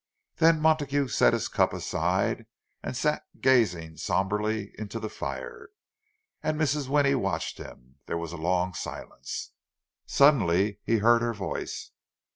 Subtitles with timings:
[0.37, 2.47] Then Montague set his cup aside,
[2.81, 5.69] and sat gazing sombrely into the fire.
[6.41, 6.89] And Mrs.
[6.89, 7.99] Winnie watched him.
[8.07, 9.51] There was a long silence.
[10.07, 11.91] Suddenly he heard her voice.